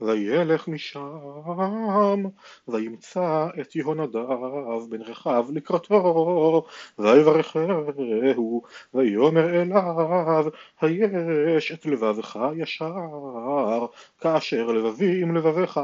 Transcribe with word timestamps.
וילך 0.00 0.68
משם, 0.68 2.24
וימצא 2.68 3.46
את 3.60 3.76
יהונדב 3.76 4.90
בן 4.90 5.02
רחב 5.02 5.44
לקראתו, 5.52 6.66
ויברכהו, 6.98 8.62
ויאמר 8.94 9.62
אליו, 9.62 10.46
היש 10.80 11.72
את 11.72 11.86
לבבך 11.86 12.38
ישר, 12.56 13.86
כאשר 14.20 14.66
לבבי 14.66 15.22
עם 15.22 15.36
לבביך, 15.36 15.80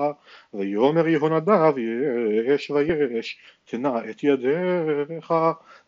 ויאמר 0.54 1.08
יהונדב, 1.08 1.74
יש 2.46 2.70
ויש, 2.70 3.38
תנע 3.64 4.10
את 4.10 4.24
ידיך, 4.24 5.34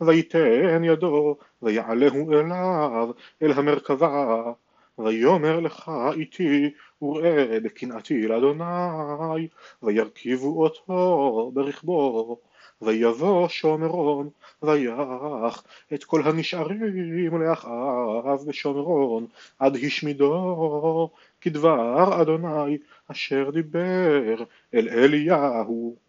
ויתן 0.01 0.85
ידו, 0.85 1.37
ויעלהו 1.63 2.33
אליו, 2.33 3.11
אל 3.43 3.53
המרכבה, 3.53 4.53
ויאמר 4.99 5.61
לך 5.61 5.91
איתי 6.13 6.71
וראה 7.03 7.59
בקנאתי 7.63 8.27
לאדוני 8.29 9.49
וירכיבו 9.83 10.63
אותו 10.63 11.51
ברכבו 11.55 12.39
ויבוא 12.83 13.49
שומרון 13.49 14.29
ויח 14.63 15.65
את 15.95 16.05
כל 16.05 16.23
הנשארים 16.29 17.41
לאחאב 17.43 18.45
בשומרון 18.47 19.27
עד 19.59 19.77
השמידו 19.77 21.11
כדבר 21.41 22.23
אדוני 22.23 22.79
אשר 23.11 23.51
דיבר 23.51 24.45
אל 24.75 24.89
אליהו 24.89 26.08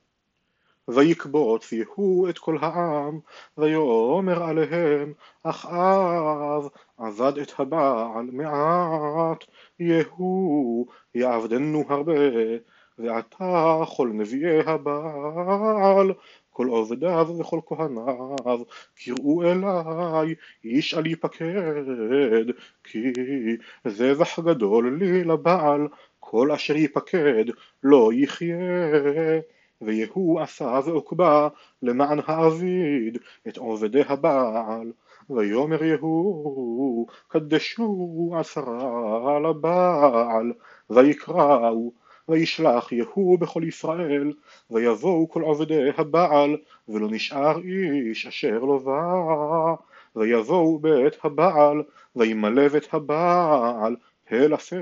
ויקבוץ 0.95 1.71
יהוא 1.71 2.29
את 2.29 2.37
כל 2.37 2.57
העם, 2.61 3.19
ויאמר 3.57 4.43
עליהם, 4.43 5.13
אחאב 5.43 6.67
עבד 6.97 7.37
את 7.37 7.51
הבעל 7.59 8.29
מעט, 8.31 9.45
יהוא 9.79 10.87
יעבדנו 11.15 11.83
הרבה, 11.89 12.13
ועתה 12.99 13.79
כל 13.95 14.07
נביאי 14.13 14.59
הבעל, 14.65 16.13
כל 16.49 16.67
עובדיו 16.67 17.27
וכל 17.39 17.59
כהניו, 17.65 18.59
קראו 18.95 19.43
אליי, 19.43 20.35
איש 20.63 20.93
אל 20.93 21.05
יפקד, 21.05 22.45
כי 22.83 23.13
זבח 23.85 24.39
גדול 24.39 24.97
לי 24.99 25.23
לבעל, 25.23 25.87
כל 26.19 26.51
אשר 26.51 26.75
יפקד 26.75 27.45
לא 27.83 28.09
יחיה. 28.13 28.55
ויהוא 29.81 30.41
עשה 30.41 30.79
ועוקבה 30.85 31.47
למען 31.81 32.19
האביד 32.25 33.17
את 33.47 33.57
עובדי 33.57 34.01
הבעל. 34.07 34.91
ויאמר 35.29 35.83
יהוא 35.83 37.07
קדשו 37.27 38.31
עשרה 38.39 39.39
לבעל 39.39 40.53
ויקראו 40.89 41.91
וישלח 42.29 42.91
יהוא 42.91 43.39
בכל 43.39 43.63
ישראל 43.63 44.33
ויבואו 44.71 45.29
כל 45.29 45.41
עובדי 45.41 45.89
הבעל 45.97 46.57
ולא 46.89 47.07
נשאר 47.11 47.59
איש 47.59 48.27
אשר 48.27 48.59
לא 48.59 48.77
בא. 48.77 49.75
ויבואו 50.15 50.79
בית 50.79 51.13
הבעל 51.23 51.83
וימלא 52.15 52.67
בית 52.67 52.93
הבעל 52.93 53.95
אל 54.31 54.53
הפה 54.53 54.75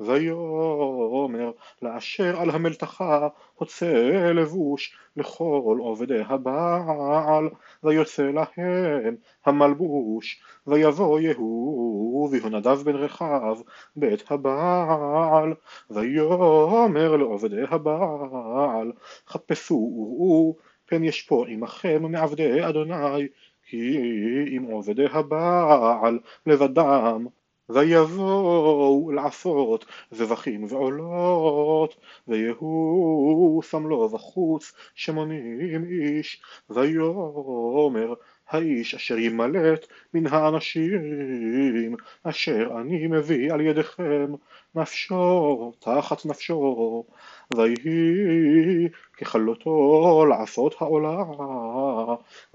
ויאמר 0.00 1.50
לאשר 1.82 2.40
על 2.40 2.50
המלתחה 2.50 3.28
הוצא 3.54 4.32
לבוש 4.34 4.96
לכל 5.16 5.76
עובדי 5.80 6.20
הבעל 6.26 7.48
ויוצא 7.82 8.22
להם 8.22 9.16
המלבוש 9.44 10.42
ויבוא 10.66 11.20
יהוא 11.20 12.28
ויהונדב 12.30 12.82
בן 12.84 12.96
רחב 12.96 13.56
בית 13.96 14.30
הבעל 14.30 15.54
ויאמר 15.90 17.16
לעובדי 17.16 17.62
הבעל 17.70 18.92
חפשו 19.28 19.74
וראו 19.74 20.56
פן 20.86 21.04
יש 21.04 21.22
פה 21.22 21.44
עמכם 21.48 22.12
מעבדי 22.12 22.68
אדוני 22.68 23.28
כי 23.66 23.98
אם 24.56 24.62
עובדי 24.70 25.06
הבעל 25.12 26.18
לבדם 26.46 27.26
ויבואו 27.68 29.10
לעשות 29.14 29.84
זבחים 30.10 30.64
ועולות 30.64 31.96
ויהוא 32.28 33.62
שם 33.62 33.86
לו 33.86 34.08
בחוץ 34.08 34.72
שמונים 34.94 35.84
איש 35.84 36.42
ויאמר 36.70 38.14
האיש 38.48 38.94
אשר 38.94 39.18
ימלט 39.18 39.86
מן 40.14 40.26
האנשים 40.26 41.96
אשר 42.26 42.68
אני 42.80 43.06
מביא 43.06 43.52
על 43.52 43.60
ידיכם 43.60 44.32
נפשו 44.74 45.72
תחת 45.78 46.26
נפשו 46.26 47.04
ויהי 47.56 48.88
ככלותו 49.18 50.26
לעשות 50.28 50.74
העולה 50.80 51.24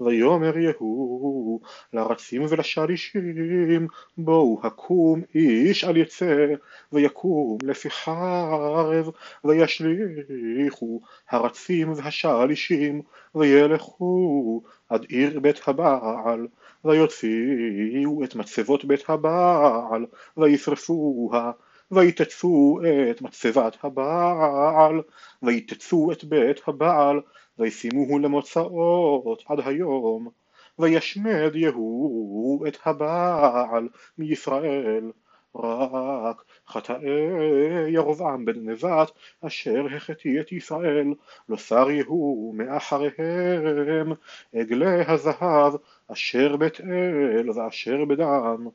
ויאמר 0.00 0.58
יהוא 0.58 1.60
לרצים 1.92 2.42
ולשלישים 2.48 3.86
בואו 4.18 4.60
הקום 4.62 5.22
איש 5.34 5.84
על 5.84 5.96
יצא 5.96 6.46
ויקום 6.92 7.58
לפי 7.62 7.90
חרב 7.90 9.10
וישליכו 9.44 11.00
הרצים 11.30 11.92
והשלישים 11.92 13.02
וילכו 13.34 14.62
עד 14.88 15.04
עיר 15.08 15.40
בית 15.40 15.68
הבעל 15.68 16.46
ויוציאו 16.84 18.24
את 18.24 18.34
מצבות 18.34 18.84
בית 18.84 19.10
הבעל 19.10 20.06
וישרפוה 20.36 21.52
ויתצו 21.90 22.80
את 23.10 23.22
מצבת 23.22 23.76
הבעל, 23.82 25.00
ויתצו 25.42 26.12
את 26.12 26.24
בית 26.24 26.60
הבעל, 26.66 27.20
וישימוהו 27.58 28.18
למוצאות 28.18 29.42
עד 29.46 29.58
היום, 29.64 30.28
וישמד 30.78 31.50
יהוא 31.54 32.68
את 32.68 32.78
הבעל 32.84 33.88
מישראל, 34.18 35.10
רק 35.56 36.44
חטאי 36.68 37.08
ירבעם 37.88 38.44
בן 38.44 38.70
נבט, 38.70 39.10
אשר 39.46 39.86
החטיא 39.96 40.40
את 40.40 40.52
ישראל, 40.52 41.14
לא 41.48 41.56
שר 41.56 41.90
יהוא 41.90 42.54
מאחריהם, 42.54 44.12
עגלי 44.54 45.04
הזהב, 45.06 45.74
אשר 46.12 46.56
בית 46.56 46.80
אל 46.80 47.50
ואשר 47.50 48.04
בדם. 48.04 48.68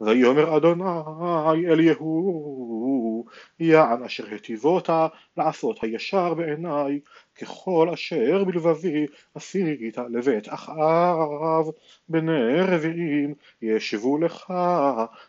ויאמר 0.00 0.56
אדוני 0.56 1.68
אל 1.68 1.80
יהוא 1.80 3.24
יען 3.60 4.02
אשר 4.02 4.24
היטיבותה 4.30 5.06
לעשות 5.36 5.78
הישר 5.82 6.34
בעיני 6.34 7.00
ככל 7.40 7.88
אשר 7.94 8.44
בלבבי 8.44 9.06
עשית 9.34 9.98
לבית 9.98 10.48
אחאב 10.48 11.66
בני 12.08 12.60
רביעים 12.60 13.34
ישבו 13.62 14.18
לך 14.18 14.52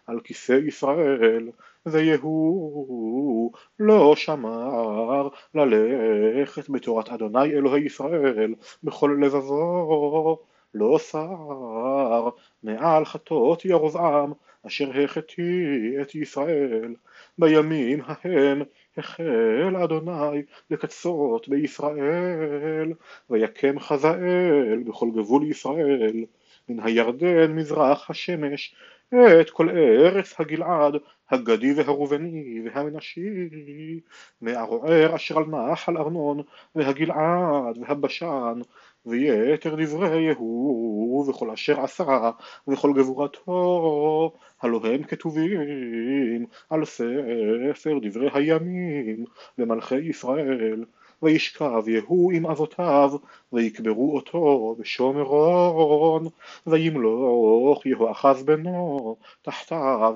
על 0.07 0.19
כיסא 0.19 0.59
ישראל 0.67 1.49
ויהוא 1.85 3.51
לא 3.79 4.15
שמר 4.15 5.29
ללכת 5.55 6.69
בתורת 6.69 7.09
אדוני 7.09 7.51
אלוהי 7.51 7.81
ישראל 7.81 8.55
בכל 8.83 9.17
לבבו 9.21 10.39
לא 10.77 10.99
שר 10.99 12.29
מעל 12.63 13.05
חטאות 13.05 13.65
ירבעם 13.65 14.33
אשר 14.67 15.01
החטיא 15.03 16.01
את 16.01 16.15
ישראל. 16.15 16.95
בימים 17.38 17.99
ההם 18.05 18.61
החל 18.97 19.75
אדוני 19.83 20.41
לקצות 20.69 21.49
בישראל 21.49 22.93
ויקם 23.29 23.79
חזאל 23.79 24.83
בכל 24.85 25.09
גבול 25.15 25.43
ישראל. 25.49 26.25
מן 26.69 26.79
הירדן 26.79 27.51
מזרח 27.51 28.09
השמש 28.09 28.75
את 29.41 29.49
כל 29.49 29.69
ארץ 29.69 30.39
הגלעד 30.39 30.94
הגדי 31.29 31.73
והראובני 31.73 32.61
והמנשי. 32.65 33.49
מהרוער 34.41 35.15
אשר 35.15 35.38
על 35.38 35.45
נחל 35.45 35.97
ארנון 35.97 36.41
והגלעד 36.75 37.77
והבשן 37.81 38.59
ויתר 39.07 39.75
דברי 39.75 40.21
יהוא 40.21 41.30
וכל 41.30 41.51
אשר 41.51 41.81
עשה 41.81 42.31
וכל 42.68 42.94
גבורתו. 42.94 44.33
הלא 44.62 44.81
הם 44.83 45.04
כתובים 45.04 46.45
על 46.69 46.86
ספר 46.86 48.00
דברי 48.01 48.30
הימים 48.33 49.25
למלכי 49.57 49.95
ישראל 49.95 50.86
וישכב 51.21 51.83
יהוא 51.88 52.31
עם 52.31 52.45
אבותיו 52.45 53.12
ויקברו 53.54 54.15
אותו 54.15 54.75
בשומרון 54.80 56.27
וימלוך 56.68 57.86
יהואחז 57.86 58.44
בנו 58.44 59.15
תחתיו. 59.42 60.15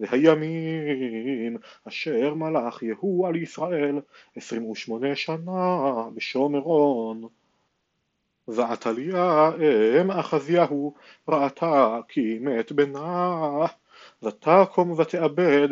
והימים 0.00 1.56
אשר 1.88 2.34
מלך 2.34 2.82
יהוא 2.82 3.28
על 3.28 3.36
ישראל 3.36 4.00
עשרים 4.36 4.70
ושמונה 4.70 5.16
שנה 5.16 5.92
בשומרון 6.14 7.28
ועתליה 8.54 9.50
אם 10.00 10.10
אחזיהו 10.10 10.94
ראתה 11.28 11.98
כי 12.08 12.38
מת 12.40 12.72
בנה. 12.72 13.66
ותקום 14.22 14.90
ותאבד 14.90 15.68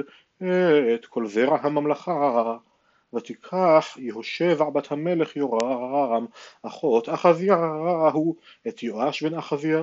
את 0.94 1.06
כל 1.06 1.26
זרע 1.26 1.58
הממלכה 1.62 2.56
ותיקח 3.14 3.96
יהושבע 3.96 4.70
בת 4.70 4.92
המלך 4.92 5.36
יורם, 5.36 6.26
אחות 6.62 7.08
אחזיהו, 7.08 8.36
את 8.68 8.82
יואש 8.82 9.22
בן 9.22 9.34
אחזיה, 9.34 9.82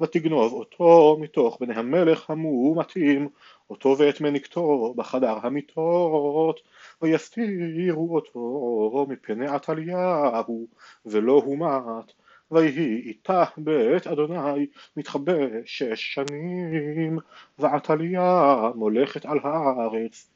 ותגנוב 0.00 0.52
אותו 0.52 1.16
מתוך 1.20 1.58
בני 1.60 1.74
המלך 1.74 2.30
המומתים, 2.30 3.28
אותו 3.70 3.96
ואת 3.98 4.20
מניקתו 4.20 4.94
בחדר 4.96 5.38
המיטות, 5.42 6.60
ויסתירו 7.02 8.14
אותו 8.14 9.06
מפני 9.08 9.46
עתליהו, 9.46 10.66
ולא 11.06 11.32
הומת. 11.32 12.12
ויהי 12.52 13.00
איתה 13.08 13.44
בית 13.56 14.06
אדוני 14.06 14.66
מתחבא 14.96 15.32
שש 15.64 16.14
שנים, 16.14 17.18
ועתליה 17.58 18.60
מולכת 18.74 19.26
על 19.26 19.38
הארץ. 19.42 20.30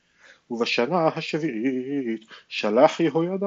ובשנה 0.50 1.08
השביעית 1.08 2.25
שלח 2.49 3.00
יהוידע 3.00 3.46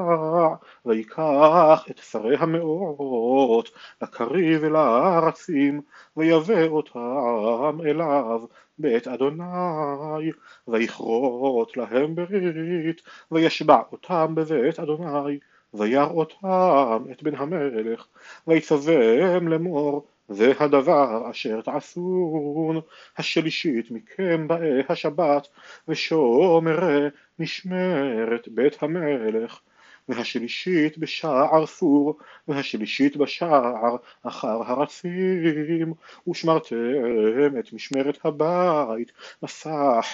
ויקח 0.86 1.86
את 1.92 1.98
שרי 1.98 2.36
המאורות 2.38 3.70
לקריב 4.02 4.60
ולארצים 4.64 5.82
ויבא 6.18 6.66
אותם 6.68 7.78
אליו 7.86 8.42
בית 8.78 9.08
אדוני 9.08 10.32
ויכרות 10.68 11.78
להם 11.78 12.16
ברית 12.16 13.02
וישבע 13.32 13.82
אותם 13.92 14.36
בבית 14.36 14.80
אדוני 14.80 15.40
וירא 15.74 16.08
אותם 16.08 17.04
את 17.12 17.24
בן 17.24 17.36
המלך 17.36 18.08
ויצווהם 18.48 19.48
לאמור 19.48 20.08
זה 20.29 20.53
הדבר 20.59 21.31
אשר 21.31 21.62
תעשון 21.62 22.81
השלישית 23.18 23.91
מכם 23.91 24.47
באי 24.47 24.81
השבת 24.89 25.47
ושומרי 25.88 27.07
משמרת 27.39 28.47
בית 28.47 28.83
המלך 28.83 29.59
והשלישית 30.09 30.97
בשער 30.97 31.65
סור 31.65 32.18
והשלישית 32.47 33.18
בשער 33.18 33.95
אחר 34.24 34.63
הרצים 34.63 35.94
ושמרתם 36.29 37.59
את 37.59 37.74
משמרת 37.74 38.25
הבית 38.25 39.12
מסך 39.44 40.06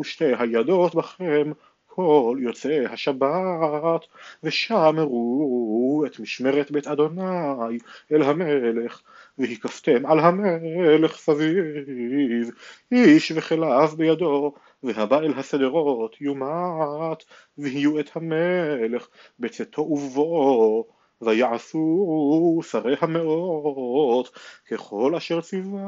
ושתי 0.00 0.32
הידות 0.38 0.94
בכם 0.94 1.52
כל 1.94 2.38
יוצאי 2.40 2.86
השבת 2.86 4.00
ושמרו 4.42 6.04
את 6.06 6.20
משמרת 6.20 6.70
בית 6.70 6.86
אדוני 6.86 7.78
אל 8.12 8.22
המלך 8.22 9.02
והקפתם 9.38 10.06
על 10.06 10.18
המלך 10.18 11.16
סביב. 11.16 12.50
איש 12.92 13.32
וכליו 13.36 13.88
בידו 13.96 14.52
והבא 14.82 15.18
אל 15.18 15.32
הסדרות 15.36 16.20
יומת 16.20 17.24
ויהיו 17.58 18.00
את 18.00 18.10
המלך 18.16 19.08
בצאתו 19.38 19.82
ובואו 19.82 20.86
ויעשו 21.22 22.60
שרי 22.70 22.94
המאות 23.00 24.30
ככל 24.70 25.14
אשר 25.16 25.40
ציווה 25.40 25.80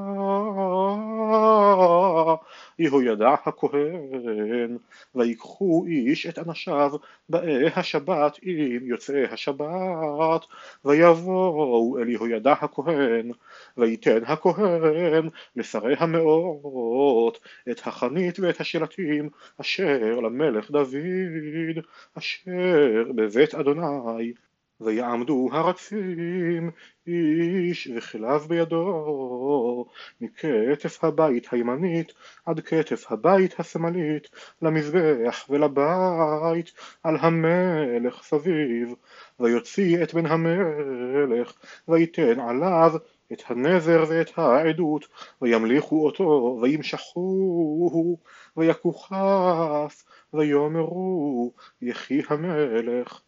יהוידע 2.79 3.35
הכהן 3.45 4.77
ויקחו 5.15 5.85
איש 5.87 6.27
את 6.27 6.39
אנשיו 6.39 6.93
באי 7.29 7.67
השבת 7.77 8.39
עם 8.43 8.87
יוצאי 8.87 9.25
השבת. 9.25 10.45
ויבואו 10.85 11.99
אל 11.99 12.09
יהוידע 12.09 12.53
הכהן 12.53 13.31
ויתן 13.77 14.25
הכהן 14.25 15.29
לשרי 15.57 15.95
המאות 15.99 17.39
את 17.71 17.87
החנית 17.87 18.41
ואת 18.41 18.61
השלטים 18.61 19.29
אשר 19.61 20.21
למלך 20.21 20.71
דוד 20.71 21.85
אשר 22.15 23.05
בבית 23.15 23.55
אדוני 23.55 24.33
ויעמדו 24.81 25.49
הרצים 25.53 26.71
איש 27.07 27.89
וכליו 27.97 28.41
בידו. 28.49 29.87
מכתף 30.21 31.05
הבית 31.05 31.53
הימנית 31.53 32.13
עד 32.47 32.61
כתף 32.61 33.13
הבית 33.13 33.61
השמאלית 33.61 34.29
למזבח 34.63 35.47
ולבית 35.51 36.73
על 37.03 37.17
המלך 37.21 38.23
סביב. 38.23 38.95
ויוציא 39.41 40.03
את 40.03 40.15
בן 40.15 40.27
המלך 40.27 41.53
ויתן 41.89 42.41
עליו 42.41 42.93
את 43.33 43.43
הנזר 43.47 44.05
ואת 44.09 44.31
העדות 44.37 45.07
וימליכו 45.43 46.07
אותו 46.07 46.59
וימשכוהו 46.63 48.19
ויכו 48.57 48.93
כף 48.93 50.05
ויאמרו 50.35 51.53
יחי 51.83 52.23
המלך 52.29 53.21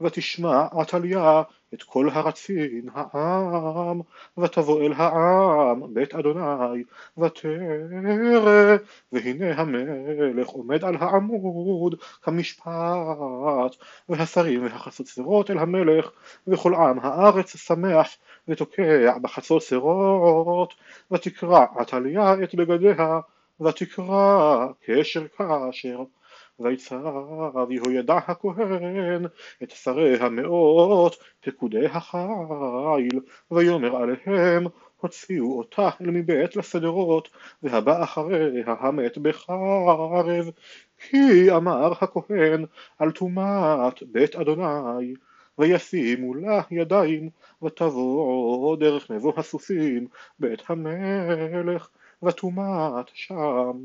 ותשמע 0.00 0.66
עתליה 0.72 1.42
את 1.74 1.82
כל 1.82 2.08
הרצין 2.12 2.88
העם, 2.94 4.00
ותבוא 4.38 4.82
אל 4.82 4.92
העם 4.92 5.94
בית 5.94 6.14
אדוני, 6.14 6.82
ותרא, 7.18 8.76
והנה 9.12 9.60
המלך 9.60 10.48
עומד 10.48 10.84
על 10.84 10.96
העמוד 11.00 11.94
כמשפט, 12.22 13.76
והשרים 14.08 14.62
והחצוצרות 14.64 15.50
אל 15.50 15.58
המלך, 15.58 16.10
וכל 16.46 16.74
עם 16.74 16.98
הארץ 17.02 17.56
שמח 17.56 18.08
ותוקע 18.48 19.18
בחצוצרות, 19.18 20.74
ותקרע 21.10 21.66
עתליה 21.76 22.34
את 22.42 22.54
בגדיה, 22.54 23.20
ותקרא 23.60 24.66
קשר 24.86 25.26
כאשר. 25.28 25.98
ויצב 26.60 27.70
יהוידע 27.70 28.16
הכהן 28.16 29.26
את 29.62 29.70
שרי 29.70 30.16
המאות 30.16 31.16
פקודי 31.40 31.86
החיל 31.86 33.20
ויאמר 33.50 33.96
עליהם 33.96 34.64
הוציאו 35.00 35.58
אותה 35.58 35.90
אל 36.00 36.10
מבית 36.10 36.56
לסדרות 36.56 37.28
והבא 37.62 38.04
אחריה 38.04 38.74
המת 38.78 39.18
בחרב 39.18 40.50
כי 40.98 41.50
אמר 41.50 41.92
הכהן 42.00 42.64
על 42.98 43.10
טומאת 43.10 44.02
בית 44.02 44.36
אדוני 44.36 45.14
וישימו 45.58 46.34
לה 46.34 46.62
ידיים 46.70 47.30
ותבוא 47.62 48.76
דרך 48.76 49.10
מבוא 49.10 49.32
הסוסים 49.36 50.06
בית 50.38 50.62
המלך 50.68 51.88
וטומאת 52.22 53.10
שם 53.14 53.78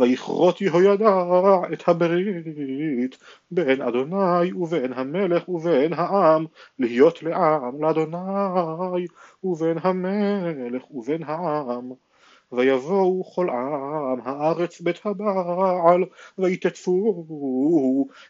ויכרות 0.00 0.60
יהוידע 0.60 1.24
את 1.72 1.88
הברית 1.88 3.18
בין 3.50 3.82
אדוני 3.82 4.52
ובין 4.52 4.92
המלך 4.92 5.48
ובין 5.48 5.92
העם 5.92 6.44
להיות 6.78 7.22
לעם 7.22 7.82
לאדוני 7.82 9.06
ובין 9.44 9.78
המלך 9.82 10.90
ובין 10.90 11.22
העם 11.22 11.92
ויבואו 12.56 13.24
כל 13.34 13.50
עם 13.50 14.20
הארץ 14.24 14.80
בית 14.80 15.00
הבעל 15.04 16.04
ויתצו 16.38 17.24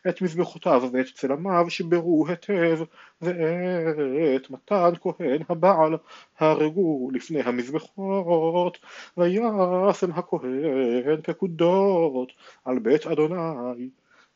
את 0.08 0.22
מזבחותיו 0.22 0.82
ואת 0.92 1.06
צלמיו 1.14 1.66
שברו 1.68 2.26
היטב 2.28 2.78
ואת 3.22 4.50
מתן 4.50 4.90
כהן 5.00 5.42
הבעל 5.48 5.96
הרגו 6.38 7.10
לפני 7.12 7.40
המזבחות 7.40 8.78
וישם 9.16 10.10
הכהן 10.14 11.20
פקודות 11.22 12.32
על 12.64 12.78
בית 12.78 13.06
אדוני 13.06 13.88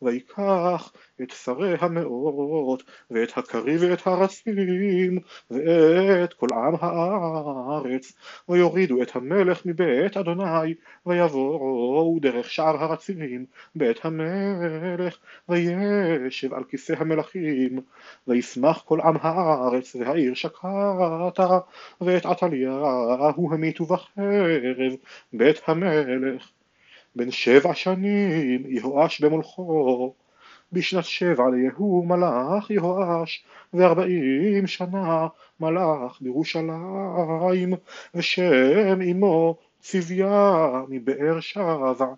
ויקח 0.02 0.92
את 1.22 1.30
שרי 1.30 1.74
המאות 1.80 2.82
ואת 3.10 3.38
הקרי 3.38 3.76
ואת 3.78 4.06
הרצים 4.06 5.18
ואת 5.50 6.32
כל 6.32 6.46
עם 6.52 6.74
הארץ 6.80 8.12
ויורידו 8.48 9.02
את 9.02 9.16
המלך 9.16 9.66
מבית 9.66 10.16
אדוני 10.16 10.74
ויבואו 11.06 12.18
דרך 12.20 12.50
שער 12.50 12.84
הרצים 12.84 13.46
בית 13.74 14.04
המלך 14.04 15.18
וישב 15.48 16.54
על 16.54 16.64
כיסא 16.64 16.94
המלכים 16.98 17.80
וישמח 18.26 18.82
כל 18.82 19.00
עם 19.00 19.16
הארץ 19.20 19.96
והעיר 19.96 20.34
שקעתה 20.34 21.58
ואת 22.00 22.26
עתליהו 22.26 23.52
המיתו 23.52 23.84
בחרב 23.84 24.92
בית 25.32 25.60
המלך 25.66 26.50
בן 27.18 27.30
שבע 27.30 27.74
שנים 27.74 28.62
יהואש 28.66 29.20
במולכו. 29.20 30.14
בשנת 30.72 31.04
שבע 31.04 31.44
ליהוא 31.50 32.06
מלך 32.06 32.70
יהואש 32.70 33.44
וארבעים 33.74 34.66
שנה 34.66 35.26
מלך 35.60 36.20
בירושלים 36.20 37.74
ושם 38.14 39.00
אמו 39.10 39.56
צביה 39.80 40.70
מבאר 40.88 41.40
שבע 41.40 42.14